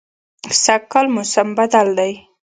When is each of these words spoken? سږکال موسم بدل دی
سږکال 0.63 1.07
موسم 1.15 1.47
بدل 1.57 1.87
دی 1.97 2.13